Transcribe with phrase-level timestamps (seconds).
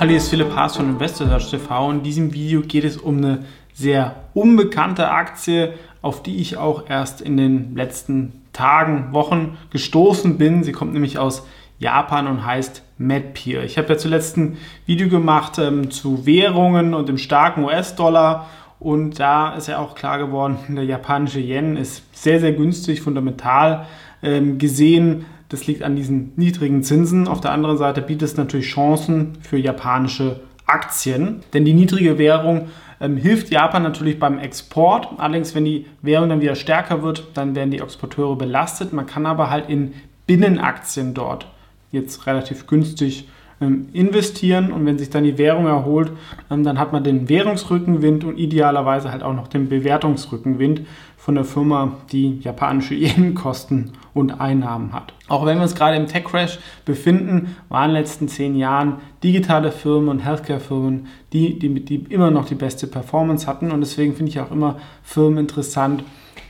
[0.00, 1.90] Hallo, hier ist Philipp Haas von InvestorSearch TV.
[1.90, 3.40] In diesem Video geht es um eine
[3.74, 10.62] sehr unbekannte Aktie, auf die ich auch erst in den letzten Tagen, Wochen gestoßen bin.
[10.62, 11.44] Sie kommt nämlich aus
[11.80, 13.64] Japan und heißt MedPeer.
[13.64, 14.56] Ich habe ja zuletzt ein
[14.86, 18.48] Video gemacht ähm, zu Währungen und dem starken US-Dollar.
[18.78, 23.86] Und da ist ja auch klar geworden, der japanische Yen ist sehr, sehr günstig, fundamental
[24.22, 27.26] ähm, gesehen das liegt an diesen niedrigen Zinsen.
[27.26, 32.68] Auf der anderen Seite bietet es natürlich Chancen für japanische Aktien, denn die niedrige Währung
[33.00, 35.08] ähm, hilft Japan natürlich beim Export.
[35.18, 38.92] Allerdings, wenn die Währung dann wieder stärker wird, dann werden die Exporteure belastet.
[38.92, 39.94] Man kann aber halt in
[40.26, 41.46] Binnenaktien dort
[41.90, 43.28] jetzt relativ günstig
[43.60, 46.12] ähm, investieren und wenn sich dann die Währung erholt,
[46.50, 50.82] ähm, dann hat man den Währungsrückenwind und idealerweise halt auch noch den Bewertungsrückenwind
[51.28, 55.12] von der Firma, die japanische Yen-Kosten und Einnahmen hat.
[55.28, 59.70] Auch wenn wir uns gerade im Tech-Crash befinden, waren in den letzten zehn Jahren digitale
[59.70, 64.30] Firmen und Healthcare-Firmen die, die, die immer noch die beste Performance hatten und deswegen finde
[64.30, 66.02] ich auch immer Firmen interessant,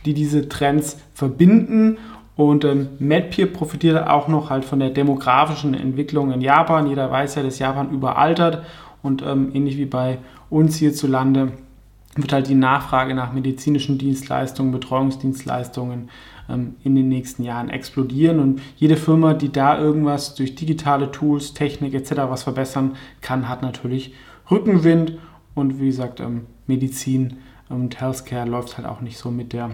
[0.05, 1.99] die diese Trends verbinden
[2.37, 6.87] und ähm, MedPeer profitiert auch noch halt von der demografischen Entwicklung in Japan.
[6.87, 8.63] Jeder weiß ja, dass Japan überaltert
[9.03, 10.19] und ähm, ähnlich wie bei
[10.51, 11.51] uns hierzulande
[12.19, 16.11] wird halt die Nachfrage nach medizinischen Dienstleistungen, Betreuungsdienstleistungen
[16.49, 18.41] ähm, in den nächsten Jahren explodieren.
[18.41, 22.13] Und jede Firma, die da irgendwas durch digitale Tools, Technik etc.
[22.29, 24.15] was verbessern kann, hat natürlich
[24.51, 25.19] Rückenwind.
[25.55, 27.39] Und wie gesagt, ähm, Medizin
[27.69, 29.71] und Healthcare läuft halt auch nicht so mit der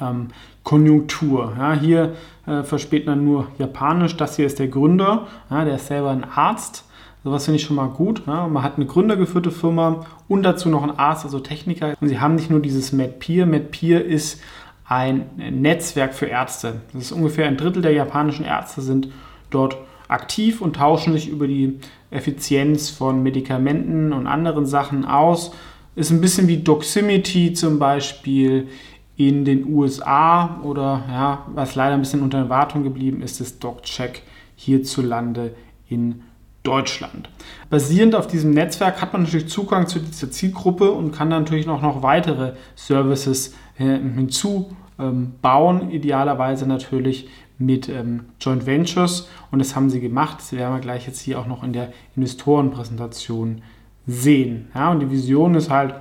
[0.00, 0.28] ähm,
[0.62, 1.54] Konjunktur.
[1.58, 2.14] Ja, hier
[2.46, 4.16] äh, versteht man nur Japanisch.
[4.16, 6.85] Das hier ist der Gründer, ja, der ist selber ein Arzt.
[7.26, 8.22] Sowas finde ich schon mal gut.
[8.28, 8.46] Ja.
[8.46, 11.94] Man hat eine gründergeführte Firma und dazu noch einen Arzt, also Techniker.
[12.00, 13.46] Und sie haben nicht nur dieses MedPeer.
[13.46, 14.40] MedPeer ist
[14.84, 16.82] ein Netzwerk für Ärzte.
[16.92, 19.08] Das ist ungefähr ein Drittel der japanischen Ärzte sind
[19.50, 21.80] dort aktiv und tauschen sich über die
[22.12, 25.50] Effizienz von Medikamenten und anderen Sachen aus.
[25.96, 28.68] Ist ein bisschen wie Doximity zum Beispiel
[29.16, 34.22] in den USA oder ja, was leider ein bisschen unter Erwartung geblieben ist, ist DocCheck
[34.54, 35.56] hierzulande
[35.88, 36.22] in
[36.66, 37.28] Deutschland.
[37.70, 41.82] Basierend auf diesem Netzwerk hat man natürlich Zugang zu dieser Zielgruppe und kann natürlich noch,
[41.82, 47.28] noch weitere Services äh, hinzubauen, ähm, idealerweise natürlich
[47.58, 50.38] mit ähm, Joint Ventures und das haben sie gemacht.
[50.38, 53.62] Das werden wir gleich jetzt hier auch noch in der Investorenpräsentation
[54.06, 54.68] sehen.
[54.74, 55.94] Ja, und die Vision ist halt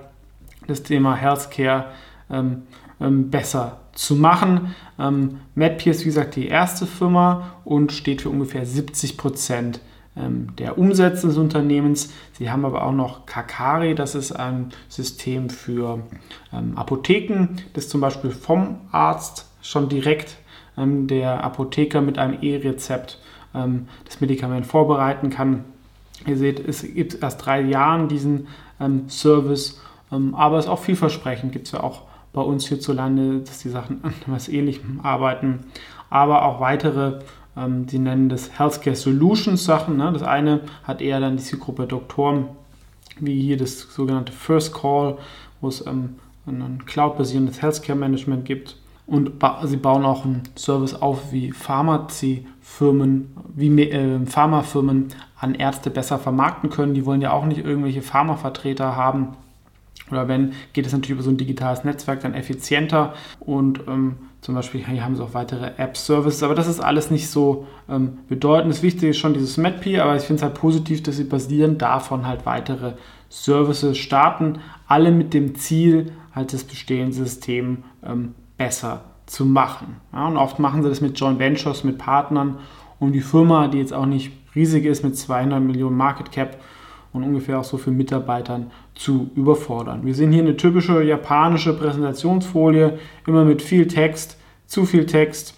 [0.68, 1.86] das Thema Healthcare
[2.30, 2.64] ähm,
[3.00, 4.76] ähm, besser zu machen.
[5.00, 9.80] Ähm, MedPeer ist wie gesagt die erste Firma und steht für ungefähr 70 Prozent
[10.18, 12.14] der Umsätze des Unternehmens.
[12.38, 16.00] Sie haben aber auch noch Kakari, das ist ein System für
[16.54, 20.38] ähm, Apotheken, das zum Beispiel vom Arzt schon direkt
[20.78, 23.20] ähm, der Apotheker mit einem E-Rezept
[23.54, 25.66] ähm, das Medikament vorbereiten kann.
[26.26, 28.48] Ihr seht, es gibt erst drei Jahre diesen
[28.80, 31.52] ähm, Service, ähm, aber es ist auch vielversprechend.
[31.52, 32.04] Gibt es ja auch
[32.34, 35.66] bei uns hierzulande, dass die Sachen an etwas Ähnlichem arbeiten,
[36.10, 37.20] aber auch weitere,
[37.58, 39.98] ähm, die nennen das Healthcare Solutions Sachen.
[39.98, 40.12] Ne?
[40.14, 42.48] Das eine hat eher dann die Zielgruppe Doktoren,
[43.20, 45.18] wie hier das sogenannte First Call,
[45.62, 46.16] wo es ähm,
[46.48, 48.78] ein cloud-basierendes Healthcare Management gibt.
[49.08, 55.92] Und ba sie bauen auch einen Service auf, wie Pharmaziefirmen, wie äh, Pharmafirmen an Ärzte
[55.92, 56.96] besser vermarkten können.
[56.96, 59.36] Die wollen ja auch nicht irgendwelche Pharmavertreter haben,
[60.12, 64.54] oder wenn, geht es natürlich über so ein digitales Netzwerk dann effizienter und ähm, zum
[64.54, 68.72] Beispiel hier haben sie auch weitere App-Services, aber das ist alles nicht so ähm, bedeutend.
[68.72, 71.82] Das Wichtige ist schon dieses MedP, aber ich finde es halt positiv, dass sie basierend
[71.82, 72.94] davon halt weitere
[73.30, 79.96] Services starten, alle mit dem Ziel, halt das bestehende System ähm, besser zu machen.
[80.14, 82.60] Ja, und oft machen sie das mit Joint Ventures, mit Partnern,
[83.00, 86.58] um die Firma, die jetzt auch nicht riesig ist, mit 200 Millionen Market Cap,
[87.16, 90.06] und ungefähr auch so für Mitarbeitern zu überfordern.
[90.06, 94.38] Wir sehen hier eine typische japanische Präsentationsfolie, immer mit viel Text,
[94.68, 95.56] zu viel Text.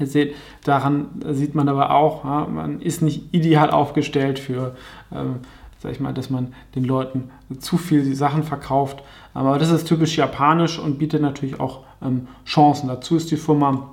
[0.00, 4.74] Ihr seht, daran sieht man aber auch, ja, man ist nicht ideal aufgestellt für,
[5.12, 5.36] ähm,
[5.78, 7.30] sag ich mal, dass man den Leuten
[7.60, 9.04] zu viel Sachen verkauft.
[9.32, 12.88] Aber das ist typisch japanisch und bietet natürlich auch ähm, Chancen.
[12.88, 13.90] Dazu ist die Firma,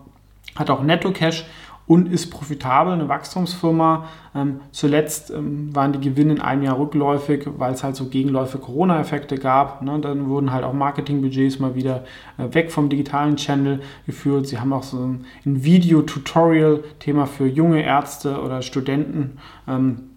[0.56, 1.46] hat auch Netto Cash
[1.92, 4.06] und ist profitabel, eine Wachstumsfirma.
[4.34, 8.60] Ähm, zuletzt ähm, waren die Gewinne in einem Jahr rückläufig, weil es halt so Gegenläufe
[8.60, 9.82] Corona-Effekte gab.
[9.82, 10.00] Ne?
[10.00, 12.06] Dann wurden halt auch Marketingbudgets mal wieder
[12.38, 14.48] äh, weg vom digitalen Channel geführt.
[14.48, 20.12] Sie haben auch so ein, ein Video-Tutorial-Thema für junge Ärzte oder Studenten, ähm,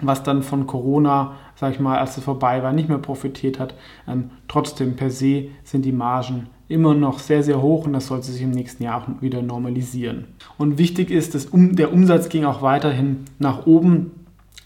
[0.00, 3.74] was dann von Corona, sag ich mal, als es vorbei war, nicht mehr profitiert hat.
[4.08, 8.32] Ähm, trotzdem per se sind die Margen immer noch sehr, sehr hoch und das sollte
[8.32, 10.28] sich im nächsten Jahr auch wieder normalisieren.
[10.56, 14.12] Und wichtig ist, dass der Umsatz ging auch weiterhin nach oben.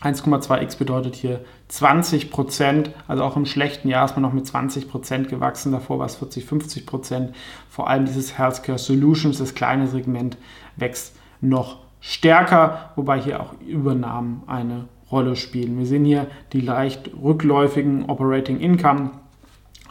[0.02, 4.88] 1,2x bedeutet hier 20 Prozent, also auch im schlechten Jahr ist man noch mit 20
[4.88, 7.34] Prozent gewachsen, davor war es 40, 50 Prozent.
[7.68, 10.36] Vor allem dieses Healthcare Solutions, das kleine Segment,
[10.76, 15.78] wächst noch stärker, wobei hier auch Übernahmen eine Rolle spielen.
[15.78, 19.12] Wir sehen hier die leicht rückläufigen Operating Income,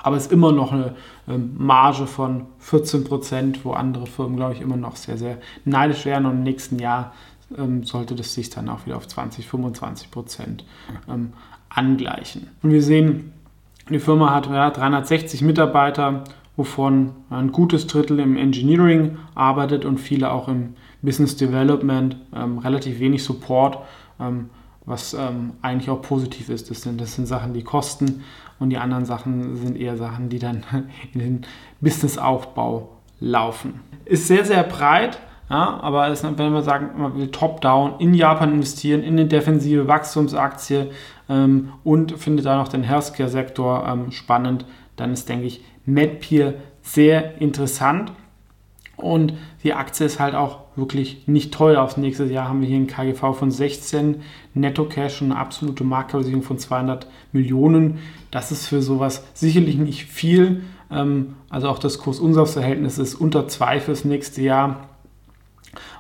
[0.02, 0.96] aber es ist immer noch eine
[1.30, 6.06] ähm, Marge von 14 Prozent, wo andere Firmen, glaube ich, immer noch sehr, sehr neidisch
[6.06, 7.14] wären und im nächsten Jahr
[7.58, 10.66] ähm, sollte das sich dann auch wieder auf 20, 25 Prozent
[11.10, 11.32] ähm,
[11.70, 12.50] angleichen.
[12.62, 13.32] Und wir sehen,
[13.90, 16.26] die Firma hat ja, 360 Mitarbeiter,
[16.58, 23.00] wovon ein gutes Drittel im Engineering arbeitet und viele auch im Business Development, ähm, relativ
[23.00, 23.80] wenig Support,
[24.20, 24.50] ähm,
[24.86, 26.70] was ähm, eigentlich auch positiv ist.
[26.70, 28.24] Das sind, das sind Sachen, die kosten
[28.60, 30.64] und die anderen Sachen sind eher Sachen, die dann
[31.14, 31.42] in den
[31.82, 32.90] Businessaufbau
[33.20, 33.80] laufen.
[34.06, 35.20] Ist sehr, sehr breit
[35.50, 39.88] ja, aber es, wenn wir sagen, man will top-down in Japan investieren, in eine defensive
[39.88, 40.88] Wachstumsaktie
[41.30, 44.66] ähm, und findet da noch den Healthcare-Sektor ähm, spannend,
[44.96, 48.12] dann ist, denke ich, NetPeer sehr interessant.
[48.96, 51.82] Und die Aktie ist halt auch wirklich nicht teuer.
[51.82, 54.22] Aufs nächste Jahr haben wir hier einen KGV von 16,
[54.54, 58.00] Netto-Cash und eine absolute Marktkapitalisierung von 200 Millionen.
[58.32, 60.64] Das ist für sowas sicherlich nicht viel.
[60.92, 64.90] Ähm, also auch das Kurs-Umsatz-Verhältnis ist unter 2 fürs nächste Jahr.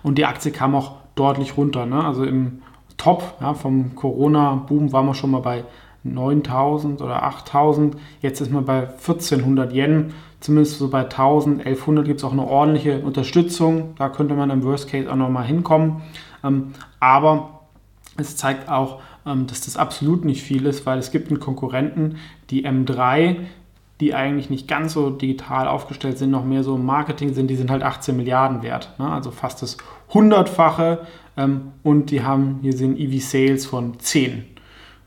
[0.03, 1.85] Und die Aktie kam auch deutlich runter.
[1.85, 2.03] Ne?
[2.03, 2.61] Also im
[2.97, 5.63] Top ja, vom Corona-Boom waren wir schon mal bei
[6.03, 7.95] 9000 oder 8000.
[8.21, 10.13] Jetzt ist man bei 1400 Yen.
[10.39, 13.95] Zumindest so bei 1000, 1100 gibt es auch eine ordentliche Unterstützung.
[13.97, 16.01] Da könnte man im Worst Case auch nochmal hinkommen.
[16.43, 17.61] Ähm, aber
[18.17, 22.17] es zeigt auch, ähm, dass das absolut nicht viel ist, weil es gibt einen Konkurrenten,
[22.49, 23.37] die M3,
[24.01, 27.55] die eigentlich nicht ganz so digital aufgestellt sind, noch mehr so im Marketing sind, die
[27.55, 28.93] sind halt 18 Milliarden wert.
[28.99, 29.09] Ne?
[29.09, 29.77] Also fast das
[30.13, 31.05] hundertfache.
[31.37, 34.45] Ähm, und die haben hier sind EV-Sales von 10.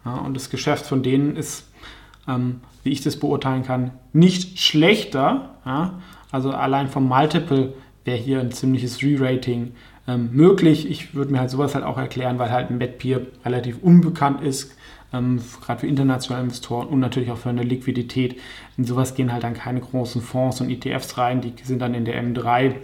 [0.07, 1.69] Ja, und das Geschäft von denen ist,
[2.27, 5.57] ähm, wie ich das beurteilen kann, nicht schlechter.
[5.67, 6.01] Ja?
[6.31, 7.75] Also allein vom Multiple
[8.05, 9.73] wäre hier ein ziemliches Re-Rating
[10.09, 10.89] ähm, möglich.
[10.89, 14.77] Ich würde mir halt sowas halt auch erklären, weil halt ein MedPeer relativ unbekannt ist
[15.13, 18.39] ähm, gerade für internationale Investoren und natürlich auch für eine Liquidität.
[18.77, 22.05] In sowas gehen halt dann keine großen Fonds und ETFs rein, die sind dann in
[22.05, 22.75] der M3.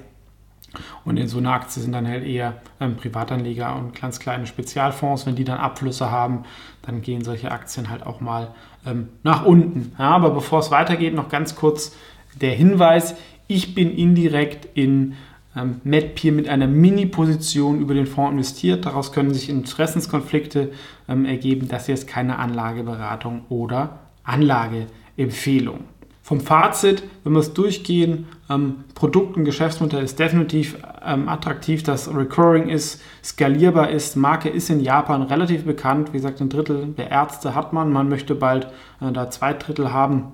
[1.04, 5.26] Und in so einer Aktie sind dann halt eher ähm, Privatanleger und ganz kleine Spezialfonds.
[5.26, 6.44] Wenn die dann Abflüsse haben,
[6.82, 8.54] dann gehen solche Aktien halt auch mal
[8.86, 9.92] ähm, nach unten.
[9.98, 11.94] Ja, aber bevor es weitergeht, noch ganz kurz
[12.40, 13.14] der Hinweis.
[13.46, 15.14] Ich bin indirekt in
[15.56, 18.86] ähm, MedPeer mit einer Mini-Position über den Fonds investiert.
[18.86, 20.72] Daraus können sich Interessenskonflikte
[21.08, 21.68] ähm, ergeben.
[21.68, 25.80] Das hier ist keine Anlageberatung oder Anlageempfehlung.
[26.24, 32.14] Vom Fazit, wenn wir es durchgehen, ähm, Produkt und Geschäftsmodell ist definitiv ähm, attraktiv, das
[32.14, 34.14] recurring ist, skalierbar ist.
[34.14, 36.12] Marke ist in Japan relativ bekannt.
[36.12, 37.92] Wie gesagt, ein Drittel der Ärzte hat man.
[37.92, 38.68] Man möchte bald
[39.00, 40.28] äh, da zwei Drittel haben.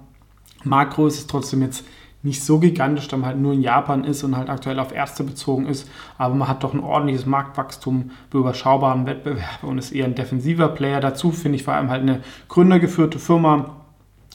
[0.63, 1.85] Marktgröße ist trotzdem jetzt
[2.23, 5.23] nicht so gigantisch, da man halt nur in Japan ist und halt aktuell auf Ärzte
[5.23, 5.89] bezogen ist,
[6.19, 10.69] aber man hat doch ein ordentliches Marktwachstum bei überschaubaren Wettbewerb und ist eher ein defensiver
[10.69, 11.01] Player.
[11.01, 13.77] Dazu finde ich vor allem halt eine gründergeführte Firma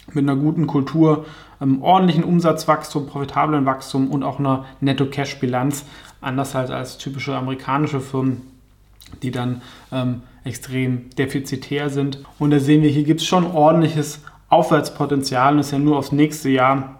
[0.07, 1.25] mit einer guten Kultur,
[1.59, 5.85] einem ordentlichen Umsatzwachstum, profitablen Wachstum und auch einer Netto-Cash-Bilanz,
[6.21, 8.41] anders halt als typische amerikanische Firmen,
[9.21, 9.61] die dann
[9.91, 12.19] ähm, extrem defizitär sind.
[12.39, 16.11] Und da sehen wir, hier gibt es schon ordentliches Aufwärtspotenzial und ist ja nur aufs
[16.11, 16.97] nächste Jahr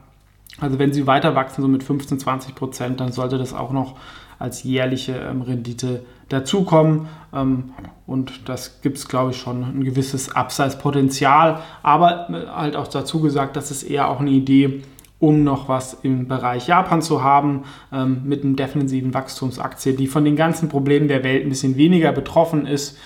[0.60, 3.96] also wenn sie weiter wachsen, so mit 15, 20 Prozent, dann sollte das auch noch
[4.44, 7.08] als jährliche ähm, Rendite dazukommen.
[7.34, 7.72] Ähm,
[8.06, 11.62] und das gibt es, glaube ich, schon ein gewisses Abseitspotenzial.
[11.82, 14.84] Aber äh, halt auch dazu gesagt, das ist eher auch eine Idee,
[15.20, 20.26] um noch was im Bereich Japan zu haben, ähm, mit einem defensiven Wachstumsaktie, die von
[20.26, 22.98] den ganzen Problemen der Welt ein bisschen weniger betroffen ist.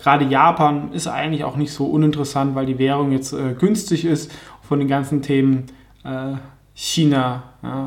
[0.00, 4.32] Gerade Japan ist eigentlich auch nicht so uninteressant, weil die Währung jetzt äh, günstig ist.
[4.60, 5.66] Von den ganzen Themen
[6.02, 6.32] äh,
[6.74, 7.44] China,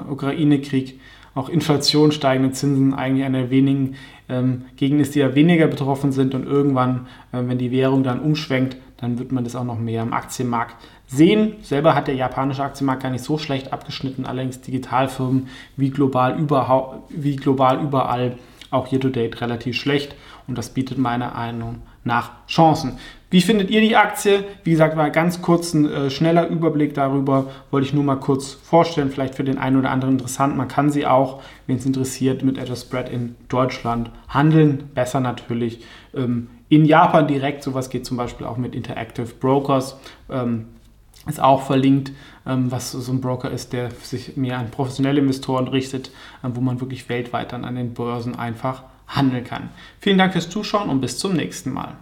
[0.09, 1.01] Ukraine-Krieg,
[1.35, 3.95] auch Inflation, steigende Zinsen eigentlich einer der wenigen
[4.27, 8.19] ähm, Gegenden ist, die ja weniger betroffen sind und irgendwann, äh, wenn die Währung dann
[8.19, 10.75] umschwenkt, dann wird man das auch noch mehr im Aktienmarkt
[11.07, 11.53] sehen.
[11.61, 16.37] Selber hat der japanische Aktienmarkt gar nicht so schlecht abgeschnitten, allerdings Digitalfirmen wie global,
[17.09, 18.37] wie global überall
[18.71, 20.15] auch year to date relativ schlecht
[20.47, 22.97] und das bietet meiner Meinung nach Chancen.
[23.31, 24.43] Wie findet ihr die Aktie?
[24.63, 27.51] Wie gesagt, war ganz kurz ein äh, schneller Überblick darüber.
[27.69, 30.57] Wollte ich nur mal kurz vorstellen, vielleicht für den einen oder anderen interessant.
[30.57, 34.89] Man kann sie auch, wenn es interessiert, mit etwas Spread in Deutschland handeln.
[34.95, 35.83] Besser natürlich
[36.15, 37.61] ähm, in Japan direkt.
[37.61, 39.99] Sowas geht zum Beispiel auch mit Interactive Brokers.
[40.31, 40.65] Ähm,
[41.27, 42.11] ist auch verlinkt,
[42.47, 46.09] ähm, was so ein Broker ist, der sich mehr an professionelle Investoren richtet,
[46.41, 49.69] äh, wo man wirklich weltweit dann an den Börsen einfach handeln kann.
[49.99, 51.97] Vielen Dank fürs Zuschauen und bis zum nächsten Mal.